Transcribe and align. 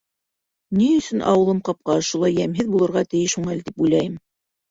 Ә 0.75 0.77
ни 0.77 0.85
өсөн 1.01 1.19
ауылым 1.31 1.59
ҡапҡаһы 1.67 2.01
ошолай 2.05 2.35
йәмһеҙ 2.39 2.71
булырға 2.77 3.05
тейеш 3.11 3.35
һуң 3.39 3.51
әле, 3.57 3.67
тип 3.69 3.85
уйлайым. 3.87 4.19